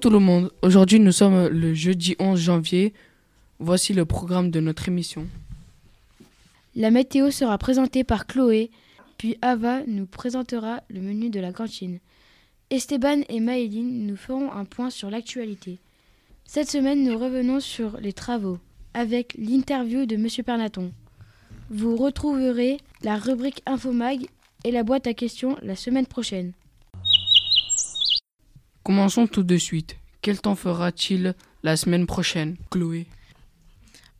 [0.00, 2.92] tout le monde, aujourd'hui nous sommes le jeudi 11 janvier.
[3.58, 5.26] Voici le programme de notre émission.
[6.74, 8.70] La météo sera présentée par Chloé,
[9.18, 12.00] puis Ava nous présentera le menu de la cantine.
[12.70, 15.78] Esteban et Maëline nous feront un point sur l'actualité.
[16.44, 18.58] Cette semaine, nous revenons sur les travaux
[18.94, 20.92] avec l'interview de Monsieur Pernaton.
[21.70, 24.26] Vous retrouverez la rubrique Infomag
[24.64, 26.52] et la boîte à questions la semaine prochaine.
[28.82, 29.96] Commençons tout de suite.
[30.22, 33.06] Quel temps fera-t-il la semaine prochaine, Chloé?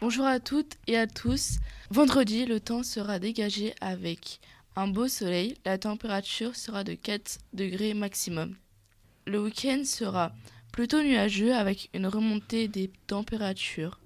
[0.01, 1.59] Bonjour à toutes et à tous.
[1.91, 4.39] Vendredi, le temps sera dégagé avec
[4.77, 5.57] un beau soleil.
[5.65, 8.55] La température sera de 4 degrés maximum.
[9.27, 10.33] Le week-end sera
[10.71, 13.99] plutôt nuageux avec une remontée des températures.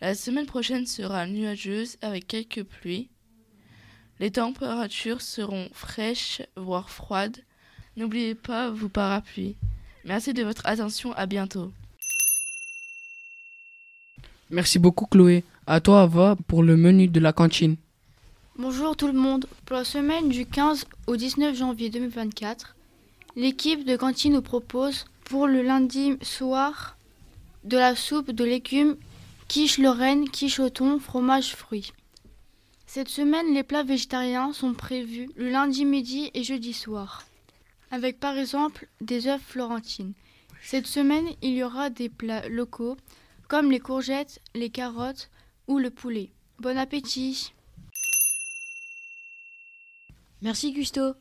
[0.00, 3.10] La semaine prochaine sera nuageuse avec quelques pluies.
[4.18, 7.44] Les températures seront fraîches, voire froides.
[7.96, 9.56] N'oubliez pas vos parapluies.
[10.04, 11.72] Merci de votre attention, à bientôt.
[14.50, 15.44] Merci beaucoup Chloé.
[15.66, 17.76] À toi Ava pour le menu de la cantine.
[18.58, 19.46] Bonjour tout le monde.
[19.64, 22.76] Pour la semaine du 15 au 19 janvier 2024,
[23.36, 26.96] l'équipe de cantine nous propose pour le lundi soir
[27.64, 28.96] de la soupe de légumes
[29.52, 31.92] quiche Lorraine, quiche au thon, fromage, fruits.
[32.86, 37.24] Cette semaine, les plats végétariens sont prévus le lundi midi et jeudi soir,
[37.92, 40.14] avec par exemple des œufs florentines.
[40.62, 42.96] Cette semaine, il y aura des plats locaux
[43.48, 45.30] comme les courgettes, les carottes
[45.68, 46.32] ou le poulet.
[46.58, 47.52] Bon appétit
[50.40, 51.12] Merci Gusto.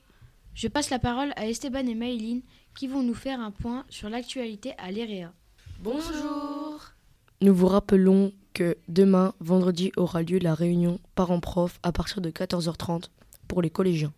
[0.55, 2.41] Je passe la parole à Esteban et Maïline
[2.73, 5.33] qui vont nous faire un point sur l'actualité à l'EREA.
[5.81, 6.93] Bonjour
[7.41, 13.09] Nous vous rappelons que demain, vendredi, aura lieu la réunion parents-prof à partir de 14h30
[13.47, 14.13] pour les collégiens.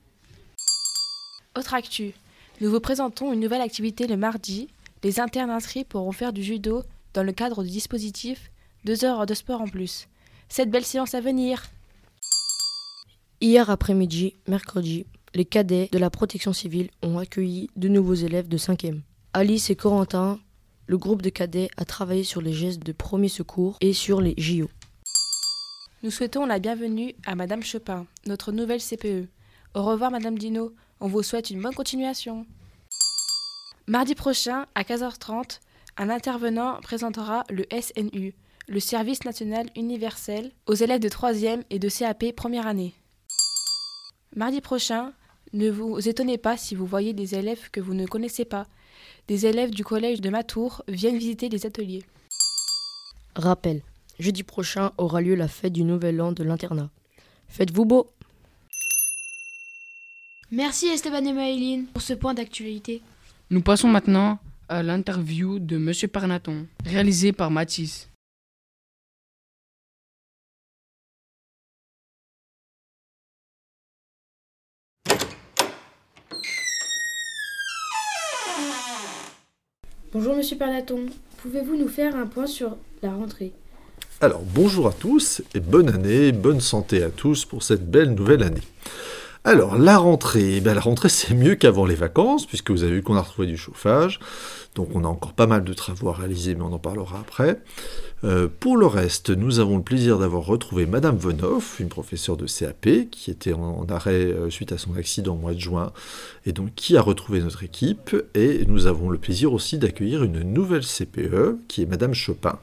[1.56, 2.14] Autre actu,
[2.64, 4.70] nous vous présentons une nouvelle activité le mardi.
[5.04, 8.52] Les internes inscrits pourront faire du judo dans le cadre du dispositif
[8.86, 10.08] deux heures de sport en plus.
[10.48, 11.62] Cette belle séance à venir.
[13.42, 18.58] Hier après-midi, mercredi, les cadets de la protection civile ont accueilli de nouveaux élèves de
[18.58, 19.02] 5e.
[19.34, 20.40] Alice et Corentin,
[20.88, 24.36] le groupe de cadets a travaillé sur les gestes de premier secours et sur les
[24.38, 24.70] JO.
[26.02, 29.28] Nous souhaitons la bienvenue à Madame Chopin, notre nouvelle CPE.
[29.74, 30.72] Au revoir Madame Dino,
[31.04, 32.46] on vous souhaite une bonne continuation.
[33.88, 35.60] Mardi prochain, à 15h30,
[35.98, 38.34] un intervenant présentera le SNU,
[38.70, 42.94] le Service national universel, aux élèves de 3e et de CAP première année.
[44.34, 45.12] Mardi prochain,
[45.52, 48.66] ne vous étonnez pas si vous voyez des élèves que vous ne connaissez pas.
[49.28, 52.04] Des élèves du collège de Matour viennent visiter les ateliers.
[53.36, 53.82] Rappel,
[54.20, 56.90] jeudi prochain aura lieu la fête du Nouvel An de l'internat.
[57.50, 58.10] Faites-vous beau
[60.56, 63.02] Merci Esteban et Maëline pour ce point d'actualité.
[63.50, 64.38] Nous passons maintenant
[64.70, 68.08] à l'interview de Monsieur Parnaton, réalisée par Mathis.
[80.12, 83.54] Bonjour Monsieur Pernaton, pouvez-vous nous faire un point sur la rentrée?
[84.22, 88.44] Alors bonjour à tous et bonne année, bonne santé à tous pour cette belle nouvelle
[88.44, 88.62] année.
[89.46, 93.04] Alors la rentrée, ben, la rentrée c'est mieux qu'avant les vacances puisque vous avez vu
[93.04, 94.20] qu'on a retrouvé du chauffage,
[94.76, 97.60] donc on a encore pas mal de travaux à réaliser mais on en parlera après.
[98.26, 102.46] Euh, pour le reste, nous avons le plaisir d'avoir retrouvé Madame Vonoff, une professeure de
[102.46, 105.92] CAP, qui était en, arrêt euh, suite à son accident au mois de juin,
[106.46, 108.16] et donc qui a retrouvé notre équipe.
[108.34, 112.60] Et nous avons le plaisir aussi d'accueillir une nouvelle CPE, qui est Madame Chopin,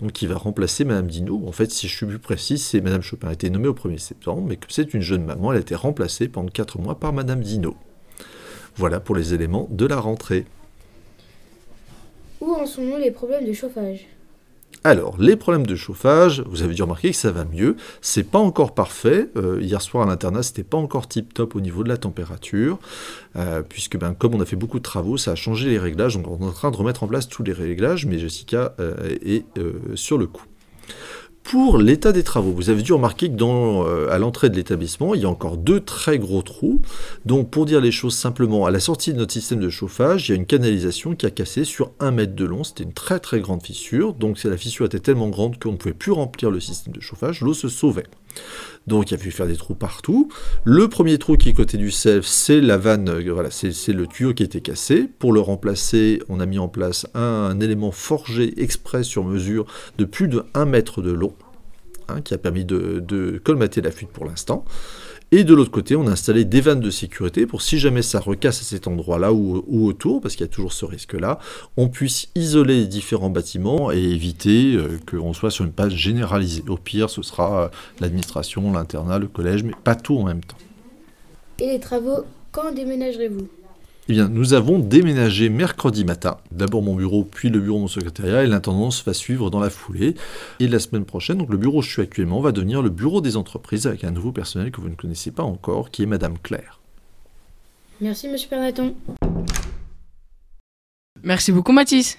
[0.00, 1.42] donc qui va remplacer Madame Dino.
[1.46, 3.98] En fait, si je suis plus précis, c'est Madame Chopin a été nommée au 1er
[3.98, 7.12] septembre, mais que c'est une jeune maman, elle a été remplacée pendant 4 mois par
[7.12, 7.76] Madame Dino.
[8.76, 10.46] Voilà pour les éléments de la rentrée.
[12.40, 14.06] Où en sont-nous les problèmes de chauffage?
[14.84, 17.76] Alors, les problèmes de chauffage, vous avez dû remarquer que ça va mieux.
[18.00, 19.28] C'est pas encore parfait.
[19.36, 22.80] Euh, hier soir à l'internat, c'était pas encore tip top au niveau de la température,
[23.36, 26.16] euh, puisque ben, comme on a fait beaucoup de travaux, ça a changé les réglages.
[26.16, 29.16] Donc on est en train de remettre en place tous les réglages, mais Jessica euh,
[29.24, 29.44] est
[29.94, 30.46] sur le coup.
[31.44, 35.22] Pour l'état des travaux, vous avez dû remarquer que euh, à l'entrée de l'établissement, il
[35.22, 36.80] y a encore deux très gros trous.
[37.26, 40.32] Donc pour dire les choses simplement, à la sortie de notre système de chauffage, il
[40.32, 42.64] y a une canalisation qui a cassé sur un mètre de long.
[42.64, 44.14] C'était une très très grande fissure.
[44.14, 47.40] Donc la fissure était tellement grande qu'on ne pouvait plus remplir le système de chauffage,
[47.40, 48.06] l'eau se sauvait.
[48.86, 50.28] Donc il a pu faire des trous partout.
[50.64, 54.06] Le premier trou qui est côté du self, c'est la vanne, euh, voilà, c'est le
[54.06, 55.08] tuyau qui était cassé.
[55.18, 59.66] Pour le remplacer, on a mis en place un, élément forgé exprès sur mesure
[59.98, 61.34] de plus de 1 mètre de long,
[62.08, 64.64] hein, qui a permis de, colmater la fuite pour l'instant.
[65.34, 68.20] Et de l'autre côté, on a installé des vannes de sécurité pour si jamais ça
[68.20, 71.38] recasse à cet endroit-là ou, ou autour, parce qu'il y a toujours ce risque-là,
[71.78, 76.62] on puisse isoler les différents bâtiments et éviter euh, qu'on soit sur une page généralisée.
[76.68, 77.68] Au pire, ce sera euh,
[77.98, 80.58] l'administration, l'internat, le collège, mais pas tout en même temps.
[81.58, 83.48] Et les travaux, quand déménagerez-vous?
[84.08, 86.38] Eh bien, nous avons déménagé mercredi matin.
[86.50, 89.70] D'abord mon bureau, puis le bureau de mon secrétariat, et l'intendance va suivre dans la
[89.70, 90.16] foulée.
[90.58, 93.20] Et la semaine prochaine, donc le bureau où je suis actuellement va devenir le bureau
[93.20, 96.36] des entreprises avec un nouveau personnel que vous ne connaissez pas encore, qui est Madame
[96.36, 96.80] Claire.
[98.00, 98.96] Merci Monsieur Pernaton.
[101.22, 102.18] Merci beaucoup, Mathis.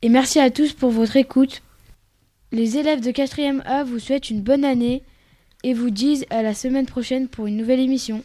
[0.00, 1.62] Et merci à tous pour votre écoute.
[2.52, 5.02] Les élèves de 4e A vous souhaitent une bonne année
[5.62, 8.24] et vous disent à la semaine prochaine pour une nouvelle émission.